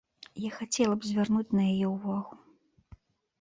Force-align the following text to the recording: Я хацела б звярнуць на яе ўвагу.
Я 0.45 0.51
хацела 0.59 0.95
б 1.03 1.09
звярнуць 1.09 1.55
на 1.59 1.63
яе 1.75 1.87
ўвагу. 1.93 2.33